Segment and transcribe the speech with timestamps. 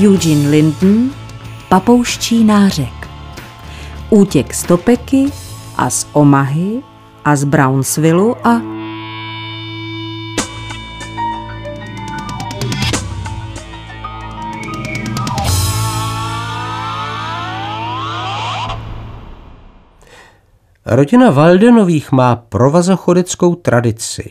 [0.00, 1.10] Eugene Linden,
[1.68, 3.08] Papouščí nářek.
[4.10, 5.26] Útěk z Topeky
[5.76, 6.82] a z Omahy
[7.24, 8.60] a z Brownsvillu a
[20.86, 24.30] Rodina Valdenových má provazochodeckou tradici.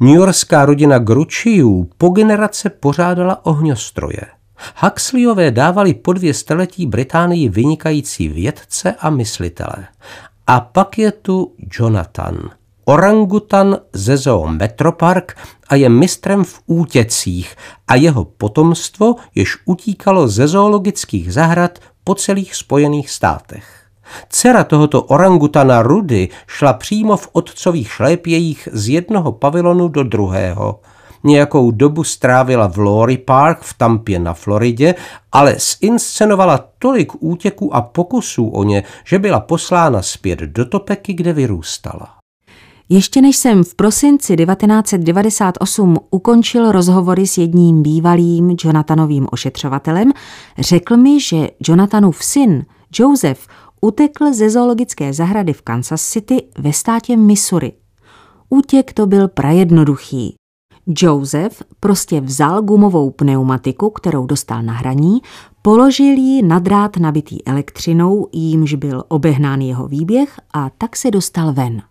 [0.00, 4.37] Yorkská rodina Gručiů po generace pořádala ohňostroje.
[4.76, 9.86] Huxleyové dávali po dvě staletí Británii vynikající vědce a myslitele.
[10.46, 12.50] A pak je tu Jonathan,
[12.84, 15.36] orangutan ze zoo Metropark
[15.68, 17.56] a je mistrem v útěcích
[17.88, 23.78] a jeho potomstvo jež utíkalo ze zoologických zahrad po celých spojených státech.
[24.28, 30.80] Dcera tohoto orangutana Rudy šla přímo v otcových šlépějích z jednoho pavilonu do druhého.
[31.24, 34.94] Nějakou dobu strávila v Lori Park v Tampě na Floridě,
[35.32, 41.32] ale zinscenovala tolik útěků a pokusů o ně, že byla poslána zpět do Topeky, kde
[41.32, 42.18] vyrůstala.
[42.88, 50.12] Ještě než jsem v prosinci 1998 ukončil rozhovory s jedním bývalým Jonathanovým ošetřovatelem,
[50.58, 53.46] řekl mi, že Jonathanův syn, Joseph,
[53.80, 57.72] utekl ze zoologické zahrady v Kansas City ve státě Missouri.
[58.48, 60.37] Útěk to byl prajednoduchý.
[60.96, 65.18] Joseph prostě vzal gumovou pneumatiku, kterou dostal na hraní,
[65.62, 71.52] položil ji na drát nabitý elektřinou, jímž byl obehnán jeho výběh a tak se dostal
[71.52, 71.82] ven.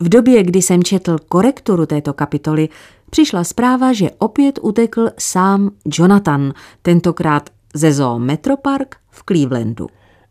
[0.00, 2.68] V době, kdy jsem četl korekturu této kapitoly,
[3.10, 9.86] přišla zpráva, že opět utekl sám Jonathan, tentokrát ze zoo Metropark v Clevelandu.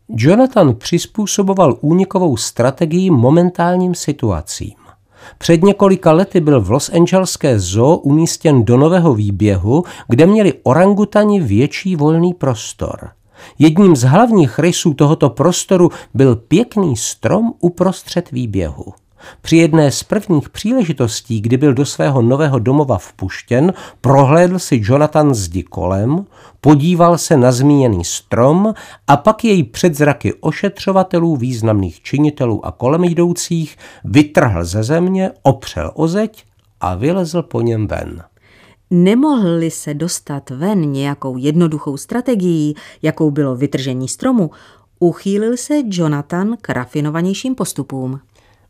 [0.08, 4.83] Jonathan přizpůsoboval únikovou strategii momentálním situacím.
[5.38, 11.40] Před několika lety byl v Los Angeleské zoo umístěn do nového výběhu, kde měli orangutani
[11.40, 13.10] větší volný prostor.
[13.58, 18.84] Jedním z hlavních rysů tohoto prostoru byl pěkný strom uprostřed výběhu.
[19.40, 25.34] Při jedné z prvních příležitostí, kdy byl do svého nového domova vpuštěn, prohlédl si Jonathan
[25.34, 26.24] zdi kolem,
[26.60, 28.74] podíval se na zmíněný strom
[29.06, 35.90] a pak jej před zraky ošetřovatelů, významných činitelů a kolem jdoucích vytrhl ze země, opřel
[35.94, 36.44] o zeď
[36.80, 38.22] a vylezl po něm ven.
[38.90, 44.50] Nemohli se dostat ven nějakou jednoduchou strategií, jakou bylo vytržení stromu,
[44.98, 48.20] uchýlil se Jonathan k rafinovanějším postupům.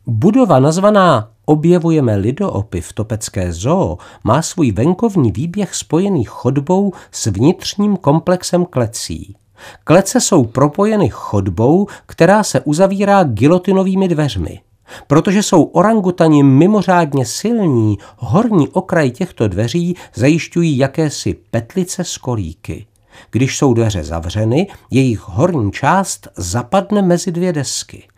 [0.06, 7.96] Budova nazvaná Objevujeme lidoopy v Topecké zoo má svůj venkovní výběh spojený chodbou s vnitřním
[7.96, 9.36] komplexem klecí.
[9.84, 14.60] Klece jsou propojeny chodbou, která se uzavírá gilotinovými dveřmi.
[15.06, 22.86] Protože jsou orangutani mimořádně silní, horní okraj těchto dveří zajišťují jakési petlice z kolíky.
[23.30, 28.08] Když jsou dveře zavřeny, jejich horní část zapadne mezi dvě desky.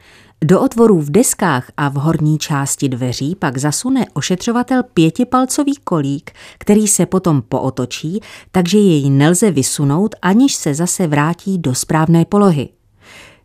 [0.45, 6.89] Do otvorů v deskách a v horní části dveří pak zasune ošetřovatel pětipalcový kolík, který
[6.89, 8.21] se potom pootočí,
[8.51, 12.69] takže jej nelze vysunout, aniž se zase vrátí do správné polohy.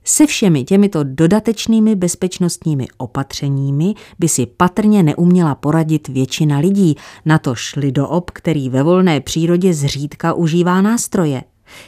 [0.04, 7.56] Se všemi těmito dodatečnými bezpečnostními opatřeními by si patrně neuměla poradit většina lidí, na to
[7.56, 11.44] šli do ob, který ve volné přírodě zřídka užívá nástroje.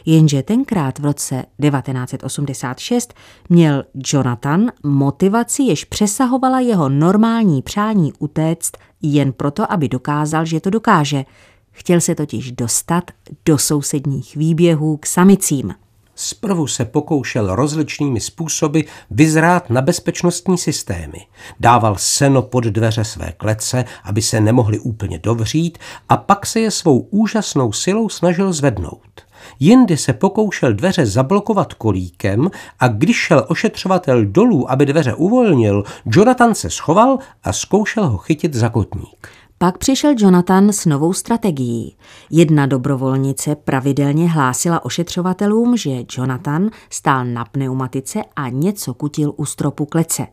[0.05, 3.13] Jenže tenkrát v roce 1986
[3.49, 10.69] měl Jonathan motivaci, jež přesahovala jeho normální přání utéct jen proto, aby dokázal, že to
[10.69, 11.25] dokáže.
[11.71, 13.03] Chtěl se totiž dostat
[13.45, 15.73] do sousedních výběhů k samicím.
[16.15, 18.79] Zprvu se pokoušel rozličnými způsoby
[19.11, 21.27] vyzrát na bezpečnostní systémy.
[21.59, 25.77] Dával seno pod dveře své klece, aby se nemohli úplně dovřít
[26.09, 29.21] a pak se je svou úžasnou silou snažil zvednout.
[29.59, 32.49] Jindy se pokoušel dveře zablokovat kolíkem
[32.79, 38.53] a když šel ošetřovatel dolů, aby dveře uvolnil, Jonathan se schoval a zkoušel ho chytit
[38.53, 39.27] za kotník.
[39.57, 41.95] Pak přišel Jonathan s novou strategií.
[42.31, 49.85] Jedna dobrovolnice pravidelně hlásila ošetřovatelům, že Jonathan stál na pneumatice a něco kutil u stropu
[49.85, 50.27] klece.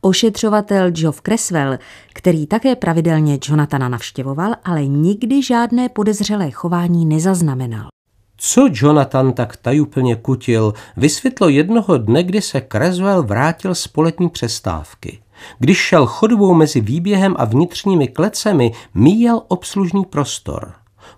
[0.00, 1.78] Ošetřovatel Geoff Creswell,
[2.12, 7.88] který také pravidelně Jonathana navštěvoval, ale nikdy žádné podezřelé chování nezaznamenal.
[8.44, 15.22] Co Jonathan tak tajuplně kutil, vysvětlo jednoho dne, kdy se Creswell vrátil z poletní přestávky.
[15.58, 20.72] Když šel chodbou mezi výběhem a vnitřními klecemi, míjel obslužný prostor.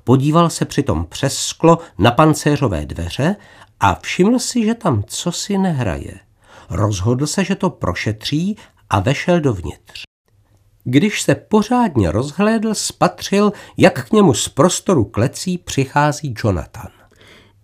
[0.04, 3.36] Podíval se přitom přes sklo na pancéřové dveře
[3.80, 6.14] a všiml si, že tam cosi nehraje.
[6.70, 8.56] Rozhodl se, že to prošetří
[8.90, 10.02] a vešel dovnitř.
[10.84, 16.90] Když se pořádně rozhlédl, spatřil, jak k němu z prostoru klecí přichází Jonathan.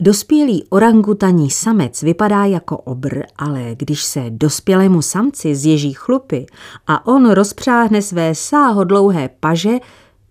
[0.03, 6.47] Dospělý orangutaní samec vypadá jako obr, ale když se dospělému samci zježí chlupy
[6.87, 9.71] a on rozpřáhne své sáhodlouhé paže,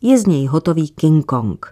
[0.02, 1.66] je z něj hotový King Kong.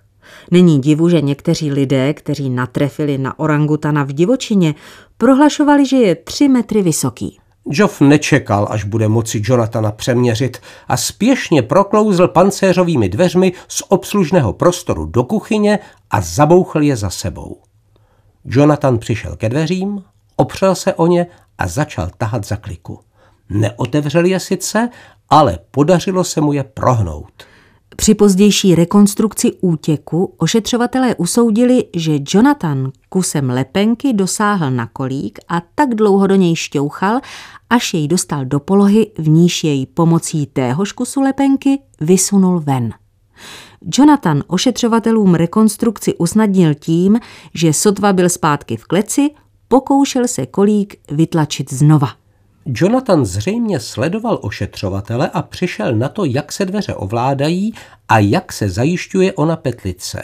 [0.52, 4.76] Není divu, že někteří lidé, kteří natrefili na orangutana v divočině,
[5.18, 7.40] prohlašovali, že je tři metry vysoký.
[7.66, 10.58] Joff nečekal, až bude moci Jonathana přeměřit
[10.88, 15.80] a spěšně proklouzl pancéřovými dveřmi z obslužného prostoru do kuchyně
[16.10, 17.67] a zabouchl je za sebou.
[18.50, 20.04] Jonathan přišel ke dveřím,
[20.36, 21.28] opřel se o ně
[21.58, 23.00] a začal tahat za kliku.
[23.50, 24.90] Neotevřel je sice,
[25.30, 27.44] ale podařilo se mu je prohnout.
[27.96, 35.96] Při pozdější rekonstrukci útěku ošetřovatelé usoudili, že Jonathan kusem lepenky dosáhl na kolík a tak
[35.96, 37.20] dlouho do něj šťouchal,
[37.70, 42.94] až jej dostal do polohy, v níž jej pomocí téhož kusu lepenky vysunul ven.
[43.97, 47.19] Jonathan ošetřovatelům rekonstrukci usnadnil tím,
[47.53, 49.29] že sotva byl zpátky v kleci,
[49.68, 52.09] pokoušel se kolík vytlačit znova.
[52.65, 57.74] Jonathan zřejmě sledoval ošetřovatele a přišel na to, jak se dveře ovládají
[58.09, 60.24] a jak se zajišťuje ona petlice.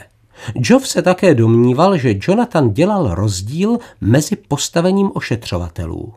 [0.55, 6.13] Joff se také domníval, že Jonathan dělal rozdíl mezi postavením ošetřovatelů.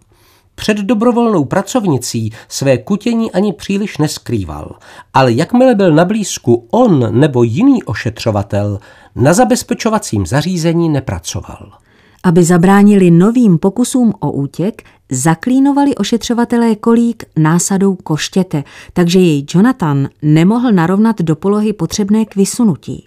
[0.56, 4.74] Před dobrovolnou pracovnicí své kutění ani příliš neskrýval,
[5.14, 8.78] ale jakmile byl na blízku on nebo jiný ošetřovatel,
[9.14, 11.72] na zabezpečovacím zařízení nepracoval.
[12.24, 20.72] Aby zabránili novým pokusům o útěk, zaklínovali ošetřovatelé kolík násadou koštěte, takže jej Jonathan nemohl
[20.72, 23.06] narovnat do polohy potřebné k vysunutí.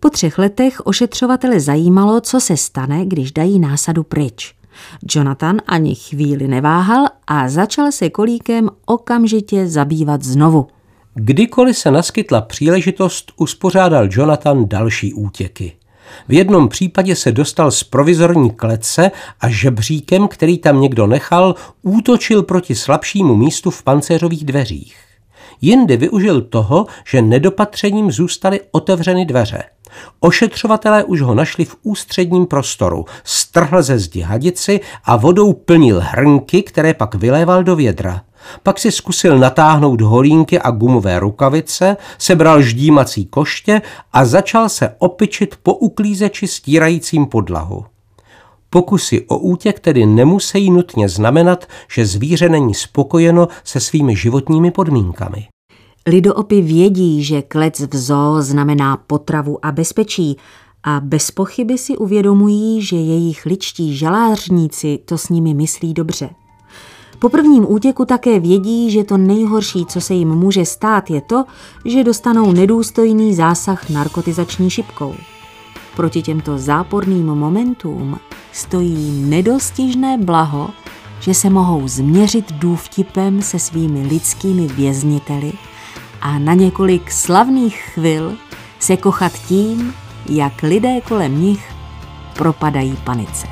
[0.00, 4.55] Po třech letech ošetřovatele zajímalo, co se stane, když dají násadu pryč.
[5.14, 10.66] Jonathan ani chvíli neváhal a začal se kolíkem okamžitě zabývat znovu.
[11.14, 15.72] Kdykoliv se naskytla příležitost, uspořádal Jonathan další útěky.
[16.28, 22.42] V jednom případě se dostal z provizorní klece a žebříkem, který tam někdo nechal, útočil
[22.42, 24.96] proti slabšímu místu v pancéřových dveřích.
[25.60, 29.62] Jindy využil toho, že nedopatřením zůstaly otevřeny dveře.
[30.20, 36.62] Ošetřovatelé už ho našli v ústředním prostoru, strhl ze zdi hadici a vodou plnil hrnky,
[36.62, 38.22] které pak vyléval do vědra.
[38.62, 43.82] Pak si zkusil natáhnout holínky a gumové rukavice, sebral ždímací koště
[44.12, 47.84] a začal se opičit po uklízeči stírajícím podlahu.
[48.70, 55.46] Pokusy o útěk tedy nemusí nutně znamenat, že zvíře není spokojeno se svými životními podmínkami.
[56.08, 60.36] Lidoopy vědí, že klec v zoo znamená potravu a bezpečí
[60.82, 66.30] a bez pochyby si uvědomují, že jejich ličtí žalářníci to s nimi myslí dobře.
[67.18, 71.44] Po prvním útěku také vědí, že to nejhorší, co se jim může stát, je to,
[71.84, 75.14] že dostanou nedůstojný zásah narkotizační šipkou.
[75.96, 78.18] Proti těmto záporným momentům
[78.52, 80.70] stojí nedostižné blaho,
[81.20, 85.52] že se mohou změřit důvtipem se svými lidskými vězniteli
[86.26, 88.36] a na několik slavných chvil
[88.78, 89.94] se kochat tím,
[90.28, 91.72] jak lidé kolem nich
[92.34, 93.46] propadají panice.